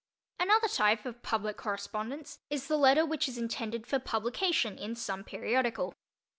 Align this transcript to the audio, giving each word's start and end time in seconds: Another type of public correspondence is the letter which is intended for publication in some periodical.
Another 0.39 0.67
type 0.67 1.05
of 1.05 1.21
public 1.21 1.57
correspondence 1.57 2.39
is 2.49 2.65
the 2.67 2.75
letter 2.75 3.05
which 3.05 3.27
is 3.29 3.37
intended 3.37 3.85
for 3.85 3.99
publication 3.99 4.79
in 4.79 4.95
some 4.95 5.23
periodical. 5.23 5.93